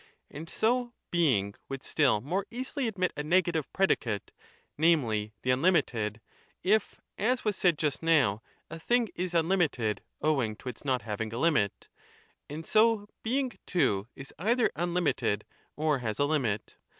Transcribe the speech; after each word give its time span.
And 0.31 0.49
so 0.49 0.93
Being 1.11 1.53
would 1.69 1.83
still 1.83 2.21
more 2.21 2.47
easily 2.49 2.87
admit 2.87 3.13
a 3.15 3.21
negative 3.23 3.71
predicate, 3.71 4.31
namely, 4.75 5.35
the 5.43 5.51
unlimited, 5.51 6.21
if, 6.63 6.99
as 7.19 7.45
was 7.45 7.55
said 7.55 7.77
just 7.77 8.01
now, 8.01 8.41
4 8.69 8.77
a 8.77 8.79
thing 8.79 9.09
is 9.13 9.35
unlimited 9.35 10.01
owing 10.19 10.55
to 10.55 10.69
its 10.69 10.83
not 10.83 11.03
having 11.03 11.31
a 11.31 11.37
limit; 11.37 11.87
5 11.91 11.99
and 12.55 12.65
so 12.65 13.09
Being 13.21 13.51
too 13.67 14.07
is 14.15 14.33
either 14.39 14.71
unlimited 14.75 15.45
or 15.75 15.97
35 15.97 16.07
has 16.07 16.17
a 16.17 16.25
limit. 16.25 16.77